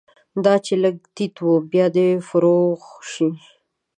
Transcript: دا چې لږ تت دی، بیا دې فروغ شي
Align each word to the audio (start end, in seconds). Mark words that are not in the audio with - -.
دا 0.43 0.53
چې 0.65 0.73
لږ 0.83 0.95
تت 1.15 1.35
دی، 1.37 1.53
بیا 1.71 1.85
دې 1.95 2.07
فروغ 2.27 2.79
شي 3.11 3.29